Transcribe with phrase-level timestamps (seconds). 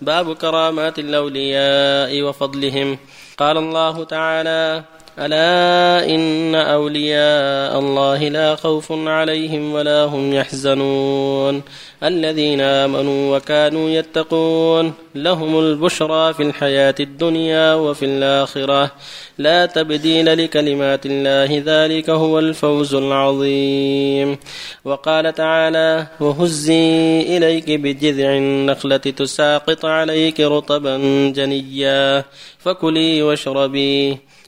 [0.00, 2.98] باب كرامات الأولياء وفضلهم.
[3.38, 4.84] قال الله تعالى
[5.18, 11.62] ألا إن أولياء الله لا خوف عليهم ولا هم يحزنون.
[12.02, 18.90] الذين آمنوا وكانوا يتقون لهم البشرى في الحياة الدنيا وفي الآخرة.
[19.38, 24.38] لا تبديل لكلمات الله ذلك هو الفوز العظيم.
[24.84, 30.96] وقال تعالى وهزي إليك بجذع النخلة تساقط عليك رطبا
[31.36, 32.24] جنيا.
[32.58, 34.27] فكلي واشربي.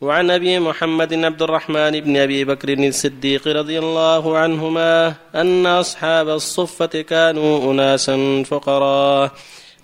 [0.00, 6.86] وعن أبي محمد عبد الرحمن بن أبي بكر الصديق رضي الله عنهما أن أصحاب الصفة
[6.86, 9.32] كانوا اناسا فقراء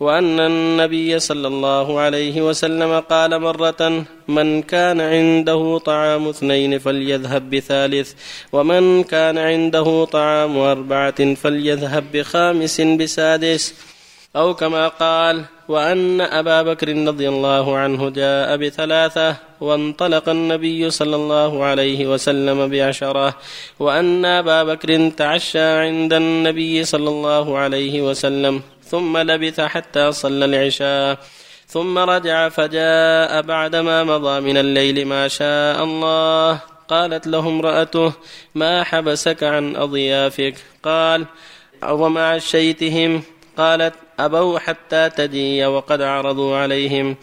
[0.01, 8.13] وأن النبي صلى الله عليه وسلم قال مرة من كان عنده طعام اثنين فليذهب بثالث
[8.53, 13.75] ومن كان عنده طعام أربعة فليذهب بخامس بسادس
[14.37, 21.65] أو كما قال وأن أبا بكر رضي الله عنه جاء بثلاثة وانطلق النبي صلى الله
[21.65, 23.35] عليه وسلم بعشرة
[23.79, 31.19] وأن أبا بكر تعشى عند النبي صلى الله عليه وسلم ثم لبث حتى صلى العشاء
[31.67, 36.61] ثم رجع فجاء بعدما مضى من الليل ما شاء الله.
[36.89, 38.13] قالت له امرأته
[38.55, 41.27] ما حبسك عن أضيافك؟ قال
[41.83, 43.23] ومع شيتهم
[43.57, 43.95] قالت
[44.25, 47.17] أبوا حتى تجي وقد عرضوا عليهم.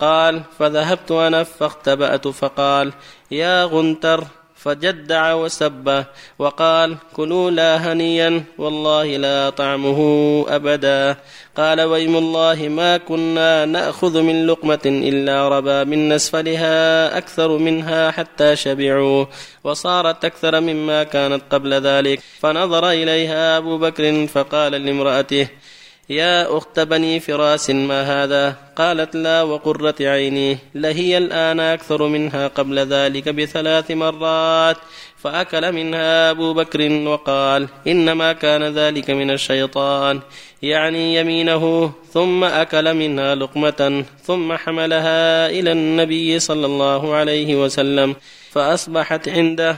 [0.00, 2.92] قال فذهبت أنا فاختبأت فقال
[3.30, 4.24] يا غنتر
[4.56, 6.04] فجدع وسب
[6.38, 10.00] وقال كلوا لا هنيا والله لا طعمه
[10.48, 11.16] أبدا
[11.56, 18.56] قال ويم الله ما كنا نأخذ من لقمة إلا ربا من أسفلها أكثر منها حتى
[18.56, 19.24] شبعوا
[19.64, 22.20] وصارت أكثر مما كانت قبل ذلك.
[22.40, 25.48] فنظر إليها أبو بكر فقال لامرأته
[26.10, 30.58] يا أخت بني فراس ما هذا؟ قالت لا وقرة عيني.
[30.74, 34.76] لهي الآن أكثر منها قبل ذلك بثلاث مرات
[35.16, 40.20] فأكل منها أبو بكر وقال إنما كان ذلك من الشيطان.
[40.62, 48.16] يعني يمينه ثم أكل منها لقمة ثم حملها إلى النبي صلى الله عليه وسلم
[48.50, 49.76] فأصبحت عنده.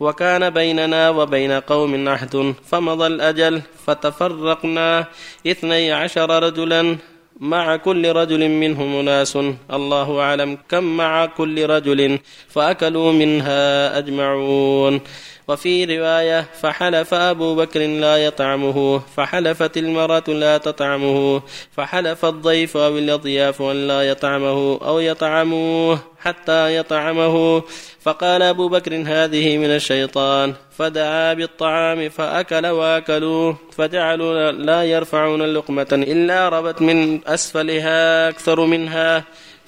[0.00, 5.04] وكان بيننا وبين قوم عهد فمضى الأجل فتفرقنا
[5.46, 6.96] اثني عشر رجلا.
[7.40, 9.38] مع كل رجل منهم أناس
[9.72, 12.18] الله أعلم كم مع كل رجل
[12.48, 15.00] فأكلوا منها أجمعون.
[15.48, 21.42] وفي رواية فحلف أبو بكر لا يطعمه فحلفت المرأة لا تطعمه
[21.76, 27.62] فحلف الضيف أو الأضياف أن لا يطعمه أو يطعموه حتى يطعمه.
[28.00, 36.48] فقال أبو بكر هذه من الشيطان فدعا بالطعام فأكل وأكلوه فجعلوا لا يرفعون اللقمة إلا
[36.48, 39.24] ربت من أسفلها أكثر منها.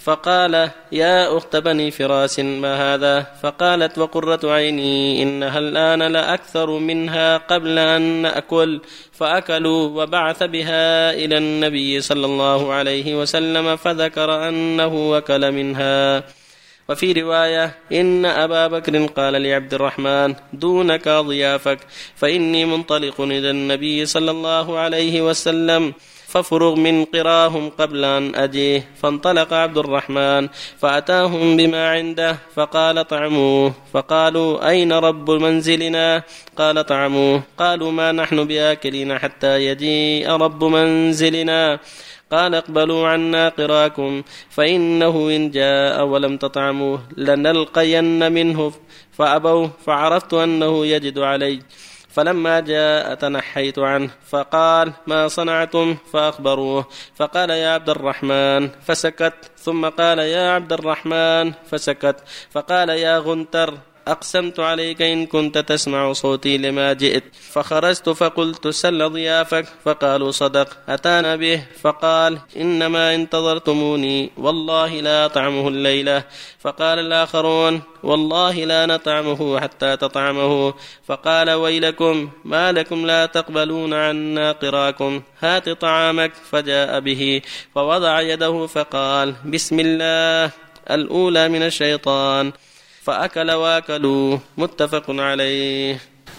[0.07, 7.79] فقال يا أخت بني فراس ما هذا؟ فقالت وقرة عيني إنها الآن لأكثر منها قبل
[7.79, 8.81] أن نأكل
[9.13, 16.25] فأكلوا وبعث بها إلى النبي صلى الله عليه وسلم فذكر أنه أكل منها.
[16.89, 21.79] وفي رواية إن أبا بكر قال لعبد الرحمن دونك ضيافك
[22.17, 25.95] فإني منطلق إلى النبي صلى الله عليه وسلم.
[26.37, 30.49] فافرغ من قراهم قبل أن أجيه فانطلق عبد الرحمن
[30.79, 36.23] فأتاهم بما عنده فقال طعموه فقالوا أين رب منزلنا؟
[36.57, 41.79] قال طعموه قالوا ما نحن بآكلين حتى يجيء رب منزلنا.
[42.33, 48.73] قال اقبلوا عنا قراكم فإنه إن جاء ولم تطعموه لنلقين منه.
[49.13, 51.61] فأبوا فعرفت أنه يجد علي.
[52.17, 56.89] فلما جاء تنحيت عنه فقال ما صنعتم؟ فأخبروه.
[57.17, 58.69] فقال يا عبد الرحمن.
[58.69, 59.35] فسكت.
[59.59, 61.53] ثم قال يا عبد الرحمن.
[61.53, 62.17] فسكت.
[62.51, 63.75] فقال يا غنتر.
[64.09, 67.25] أقسمت عليك إن كنت تسمع صوتي لما جئت.
[67.53, 69.67] فخرجت فقلت سل ضيافك.
[69.85, 70.69] فقالوا صدق.
[70.89, 71.63] أتانا به.
[71.83, 74.31] فقال إنما انتظرتموني.
[74.37, 76.25] والله لا أطعمه الليلة.
[76.59, 80.75] فقال الآخرون والله لا نطعمه حتى تطعمه.
[81.07, 85.23] فقال ويلكم ما لكم لا تقبلون عنا قراكم.
[85.41, 86.33] هات طعامك.
[86.51, 87.43] فجاء به.
[87.75, 90.51] فوضع يده فقال بسم الله.
[90.91, 92.53] الأولى من الشيطان.
[93.07, 94.39] فأكل وأكلوا.
[94.59, 95.99] متفق عليه.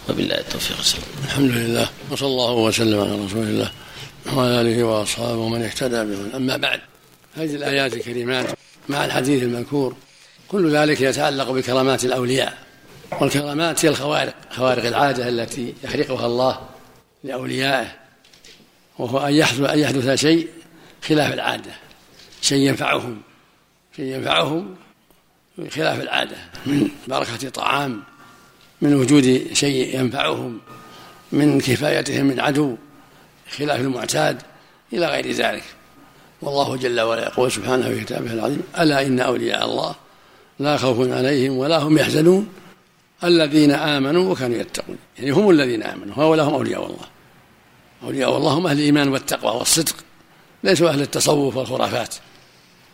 [0.09, 0.77] وبالله التوفيق
[1.25, 1.89] الحمد لله.
[2.11, 3.71] وصلى الله وسلم على رسول الله
[4.33, 6.81] وعلى آله وأصحابه ومن اهتدى بهم أما بعد
[7.35, 8.45] هذه الآيات الكريمات
[8.89, 9.95] مع الحديث المذكور
[10.47, 12.57] كل ذلك يتعلق بكرامات الأولياء.
[13.21, 16.59] والكرامات هي الخوارق خوارق العادة التي يخلقها الله
[17.23, 17.87] لأوليائه
[18.99, 20.47] وهو أن يحدث أن يحدث شيء
[21.07, 21.71] خلاف العادة
[22.41, 23.21] شيء ينفعهم
[23.95, 24.75] شيء ينفعهم
[25.71, 28.03] خلاف العادة من بركة طعام
[28.81, 30.59] من وجود شيء ينفعهم
[31.31, 32.75] من كفايتهم من عدو
[33.57, 34.41] خلاف المعتاد
[34.93, 35.63] إلى غير ذلك.
[36.41, 39.95] والله جل وعلا يقول سبحانه في كتابه العظيم ألا إن أولياء الله
[40.59, 42.47] لا خوف عليهم ولا هم يحزنون
[43.23, 44.97] الذين آمنوا وكانوا يتقون.
[45.19, 47.05] يعني هم الذين آمنوا هؤلاء هم أولياء الله.
[48.03, 49.95] أولياء الله هم أهل الإيمان والتقوى والصدق
[50.63, 52.15] ليسوا أهل التصوف والخرافات.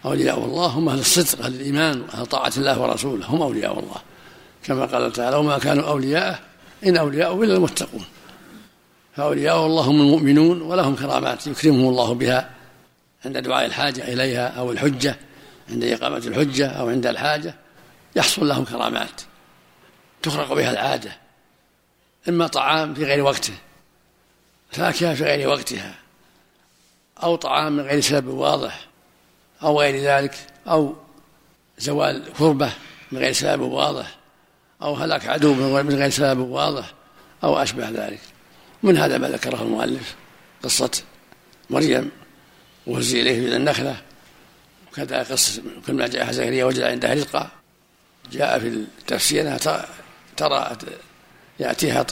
[0.06, 4.02] أولياء الله هم أهل الصدق أهل الإيمان وأهل طاعة الله ورسوله هم أولياء الله.
[4.64, 6.40] كما قال تعالى وما كانوا أولياءه
[6.86, 8.06] إن أولياءه إلا المتقون.
[9.16, 12.50] فأولياء الله هم المؤمنون ولهم كرامات يكرمهم الله بها
[13.26, 15.16] عند دعاء الحاجة إليها أو الحجة
[15.70, 17.56] عند إقامة الحجة أو عند الحاجة
[18.16, 19.22] يحصل لهم كرامات
[20.22, 21.18] تخرق بها العادة
[22.30, 23.54] إما طعام في غير وقته
[24.72, 25.96] فاكهة في غير وقتها
[27.24, 28.88] أو طعام من غير سبب واضح
[29.63, 30.36] أو غير ذلك
[30.68, 30.95] أو
[31.77, 32.71] زوال كربة
[33.12, 34.15] من غير سبب واضح
[34.81, 36.94] أو هلاك عدو من غير سبب واضح
[37.44, 38.19] أو أشبه ذلك.
[38.83, 40.15] من هذا ما ذكره المؤلف؟
[40.63, 40.92] قصة
[41.69, 42.12] مريم
[42.88, 43.95] وهزي إليه من النخلة.
[44.92, 47.48] وكذا قصة كل ما جاء زكريا وجد عندها رزقا.
[48.31, 49.88] جاء في التفسير أنها
[50.38, 50.77] ترى
[51.59, 52.06] يأتيها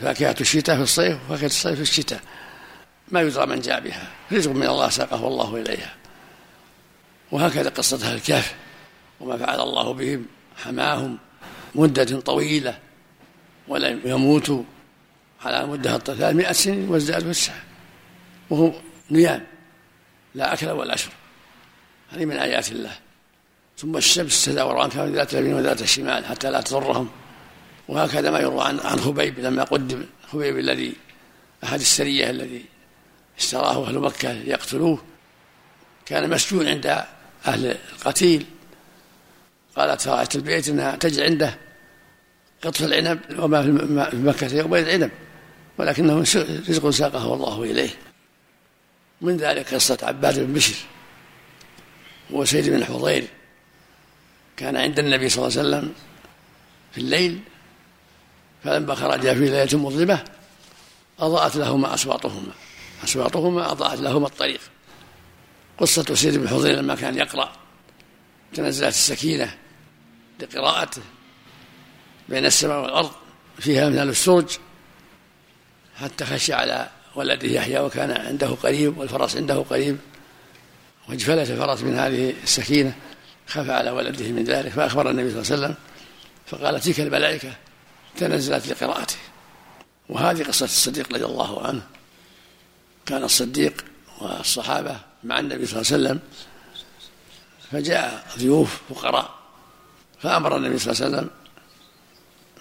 [0.00, 2.20] فاكهة الشتاء في الصيف وفاكهة الصيف في الشتاء.
[3.08, 4.08] ما يدرى من جاء بها.
[4.32, 5.94] رزق من الله ساقه الله إليها.
[7.30, 8.54] وهكذا قصة أهل الكهف
[9.20, 10.26] وما فعل الله بهم
[10.56, 11.18] حماهم
[11.74, 12.78] مدة طويلة
[13.68, 14.62] ولم يموتوا
[15.44, 17.62] على مدة ثلاثمائة سنين وازدادوا الساعة
[18.50, 18.72] وهم
[19.10, 19.46] نيام
[20.34, 21.12] لا أكل ولا شرب.
[22.10, 22.92] هذه من آيات الله.
[23.78, 27.08] ثم الشمس تداور عن كان ذات اليمين وذات الشمال حتى لا تضرهم.
[27.88, 30.92] وهكذا ما يروى عن عن خبيب لما قدم خبيب الذي
[31.64, 32.64] أحد السرية الذي
[33.38, 35.02] اشتراه أهل مكة ليقتلوه.
[36.06, 37.04] كان مسجون عند
[37.46, 38.46] أهل القتيل.
[39.76, 41.58] قالت رأيت البيت أنها تجد عنده
[42.62, 43.62] قطف العنب وما
[44.10, 45.10] في مكة يومئذ العنب
[45.78, 46.20] ولكنه
[46.68, 47.90] رزق ساقه الله إليه.
[49.20, 50.74] من ذلك قصة عباد بن بشر
[52.30, 53.24] وسيد بن حضير.
[54.56, 55.94] كان عند النبي صلى الله عليه وسلم
[56.92, 57.40] في الليل
[58.64, 60.24] فلما خرج في ليلة مظلمة
[61.18, 62.52] أضاءت لهما أصواتهما
[63.04, 64.60] أصواتهما أضاءت لهما الطريق.
[65.78, 67.52] قصة سيد بن حضير لما كان يقرأ
[68.54, 69.56] تنزلت السكينة
[70.40, 71.02] لقراءته
[72.28, 73.10] بين السماء والأرض
[73.58, 74.58] فيها من السرج
[75.96, 79.98] حتى خشي على ولده يحيى وكان عنده قريب والفرس عنده قريب
[81.08, 82.96] واجفلت الفرس من هذه السكينة
[83.46, 85.74] خاف على ولده من ذلك فأخبر النبي صلى الله عليه وسلم
[86.46, 87.52] فقال تلك الملائكة
[88.16, 89.16] تنزلت لقراءته
[90.08, 91.82] وهذه قصة الصديق رضي الله عنه
[93.06, 93.84] كان الصديق
[94.20, 96.20] والصحابة مع النبي صلى الله عليه وسلم
[97.70, 99.34] فجاء ضيوف فقراء
[100.22, 101.30] فأمر النبي صلى الله عليه وسلم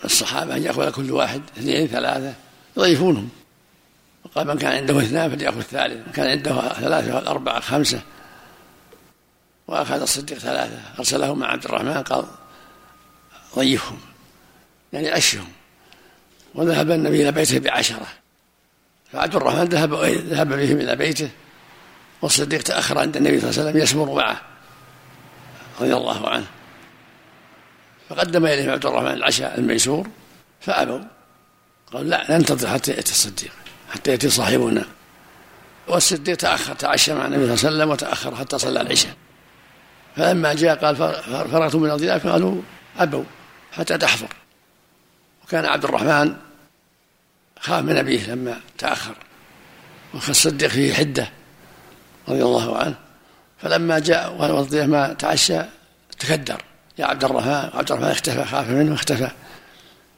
[0.05, 2.33] الصحابة أن يأخذ كل واحد اثنين ثلاثة
[2.77, 3.29] يضيفونهم.
[4.25, 8.01] وقال من كان عنده اثنان فليأخذ الثالث من كان عنده ثلاثة أربعة خمسة.
[9.67, 12.25] وأخذ الصديق ثلاثة أرسله مع عبد الرحمن قال
[13.55, 13.99] ضيفهم
[14.93, 15.47] يعني أشهم
[16.55, 18.07] وذهب النبي إلى بيته بعشرة.
[19.11, 21.29] فعبد الرحمن ذهب ذهب بهم إلى بيته
[22.21, 24.41] والصديق تأخر عند النبي صلى الله عليه وسلم يسمر معه
[25.81, 26.45] رضي الله عنه.
[28.09, 30.07] فقدم إليهم عبد الرحمن العشاء الميسور
[30.61, 30.99] فأبوا.
[31.93, 33.51] قال لا ننتظر حتى يأتي الصديق
[33.91, 34.85] حتى يأتي صاحبنا.
[35.87, 39.15] والصديق تأخر تعشى مع النبي صلى الله عليه وسلم وتأخر حتى صلى العشاء.
[40.15, 40.95] فلما جاء قال
[41.51, 42.61] فرغت من الضيافة قالوا
[42.97, 43.23] أبوا
[43.71, 44.27] حتى تحضر
[45.43, 46.35] وكان عبد الرحمن
[47.59, 49.15] خاف من أبيه لما تأخر.
[50.29, 51.31] الصديق فيه حدة.
[52.29, 52.95] رضي الله عنه.
[53.57, 55.61] فلما جاء والضيف ما تعشى
[56.19, 56.61] تكدر.
[56.97, 59.29] يا عبد الرحمن عبد الرحمن اختفى خاف منه اختفى.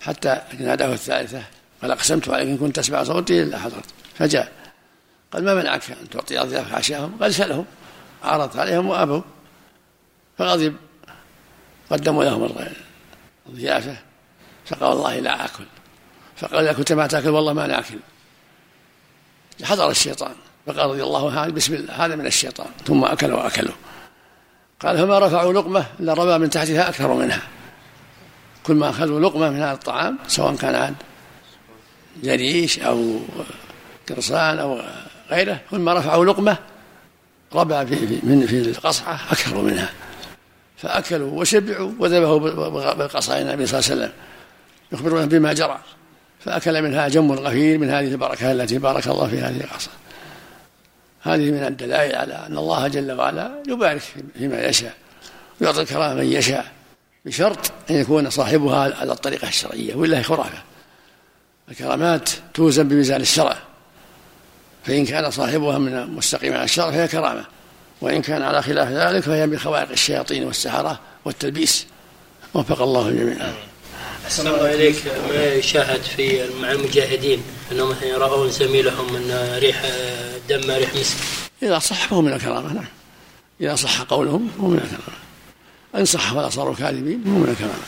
[0.02, 1.44] حتى ناداه الثالثة
[1.82, 3.86] قال أقسمت عليك إن كنت تسمع صوتي إلا حضرت
[4.18, 4.52] فجاء.
[5.34, 7.66] قال ما منعك أن تعطي أضيافك عشاءهم قال سألهم.
[8.24, 9.22] عرضت عليهم وأبوا.
[10.38, 10.76] فغضب
[11.90, 12.56] قدموا لهم
[13.50, 13.98] الضيافة.
[14.66, 15.64] فقال والله لا آكل.
[16.38, 18.00] فقال إذا كنت ما تأكل والله ما نأكل.
[19.64, 20.36] حضر الشيطان.
[20.68, 23.74] فقال رضي الله عنه بسم الله هذا من الشيطان ثم أكل وأكلوا
[24.80, 27.42] قال فما رفعوا لقمة إلا رمى من تحتها أكثر منها.
[28.64, 30.96] كل ما أخذوا لقمة من هذا الطعام سواء كان عاد
[32.24, 33.20] جريش أو
[34.10, 34.82] قرصان أو
[35.30, 36.58] غيره كل ما رفعوا لقمة
[37.54, 39.90] ربى في من في القصعة أكثر منها.
[40.78, 42.40] فأكلوا وشبعوا وذبحوا
[42.94, 44.12] بالقصعة النبي صلى الله عليه وسلم
[44.92, 45.80] يخبرون بما جرى.
[46.40, 49.90] فأكل منها جم غفير من هذه البركة التي بارك الله في هذه القصة
[51.28, 54.02] هذه من الدلائل على أن الله جل وعلا يبارك
[54.38, 54.94] فيما يشاء
[55.62, 56.72] ويعطي الكرامة من يشاء
[57.26, 60.64] بشرط أن يكون صاحبها على الطريقة الشرعية وإلا خرافة.
[61.72, 63.58] الكرامات توزن بميزان الشرع.
[64.86, 67.46] فإن كان صاحبها من مستقيم على الشرع فهي كرامة
[68.02, 71.88] وإن كان على خلاف ذلك فهي من خوارق الشياطين والسحرة والتلبيس.
[72.54, 73.48] وفق الله الجميع
[74.26, 74.96] أحسن الله إليك
[75.30, 77.44] ما يشاهد في مع المجاهدين.
[77.72, 79.86] أنهم مثلا يرون زميلهم أن ريح
[80.50, 81.16] دم ريح مسك
[81.64, 82.86] إذا صح فهو من الكرامة نعم.
[83.62, 85.18] إذا صح قولهم فهو من الكرامة.
[85.96, 87.84] إن صح ولا صاروا كاذبين فهو من الكرامة.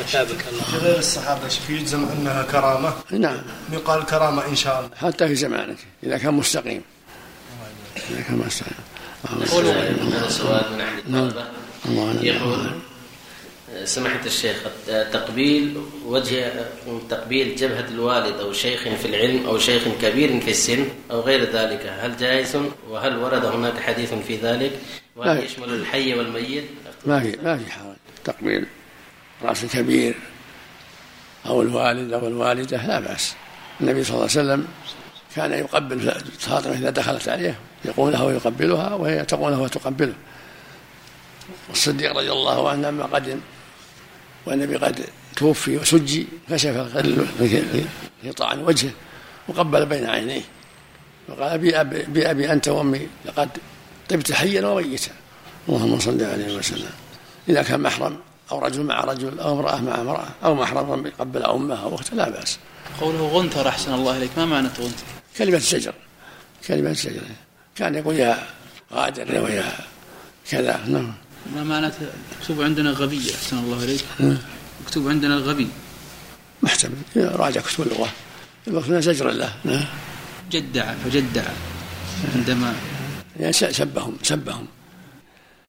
[0.00, 0.78] أثابك الله.
[0.82, 2.94] غير الصحابة؟ يجزم أنها كرامة.
[3.10, 3.38] نعم.
[3.72, 4.96] يقال كرامة إن شاء الله.
[4.96, 6.82] حتى في زمانك إذا كان مستقيم.
[8.10, 8.74] إذا كان مستقيم.
[9.28, 9.46] هذا
[10.28, 11.44] سؤال من أحد الطلبة.
[12.22, 12.70] يقول
[13.84, 14.56] سماحة الشيخ
[14.86, 16.52] تقبيل وجه
[17.10, 21.94] تقبيل جبهة الوالد أو شيخ في العلم أو شيخ كبير في السن أو غير ذلك
[22.00, 22.56] هل جائز
[22.88, 24.72] وهل ورد هناك حديث في ذلك؟
[25.16, 26.64] وهل يشمل الحي والميت؟
[27.06, 28.66] ما في ما في حرج تقبيل
[29.42, 30.14] رأس الكبير
[31.46, 33.34] أو الوالد أو الوالدة لا بأس.
[33.80, 34.68] النبي صلى الله عليه وسلم
[35.36, 36.00] كان يقبل
[36.38, 40.14] فاطمة إذا دخلت عليه يقول له ويقبلها وهي تقول له وتقبله.
[41.68, 43.40] والصديق رضي الله عنه لما قدم
[44.46, 45.04] والنبي قد
[45.36, 48.90] توفي وسجي كشف الغطاء عن وجهه
[49.48, 50.42] وقبل بين عينيه
[51.28, 53.48] وقال بأبي, بأبي أنت وأمي لقد
[54.08, 55.12] طبت حيا وميتا.
[55.68, 56.90] اللهم صل عليه وسلم.
[57.48, 58.18] إذا كان محرم
[58.52, 62.28] أو رجل مع رجل أو امرأة مع امرأة أو محرم يقبل أمه أو أخته لا
[62.28, 62.58] بأس.
[63.00, 64.30] قوله غنثر أحسن الله إليك.
[64.36, 65.04] ما معنى غنثر؟
[65.38, 65.94] كلمة شجر.
[66.68, 67.22] كلمة شجر.
[67.76, 68.46] كان يقول يا
[68.92, 69.72] غادر ويا
[70.50, 70.80] كذا.
[70.86, 71.14] نعم.
[71.54, 72.06] ما معناته
[72.40, 74.04] مكتوب عندنا غبي أحسن الله إليك.
[74.84, 75.68] مكتوب عندنا الغبي.
[76.62, 77.02] محتمل.
[77.16, 78.08] راجع كتب اللغة.
[78.68, 79.54] المقصود زجر الله
[80.50, 81.44] جدع فجدع.
[82.34, 82.74] عندما
[83.40, 84.66] يعني سبهم سبهم.